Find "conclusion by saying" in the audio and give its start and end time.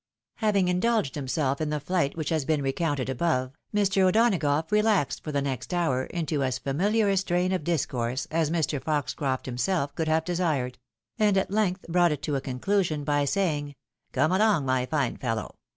12.41-13.75